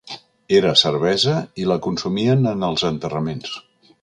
[0.59, 3.55] Era cervesa i la consumien en els enterraments.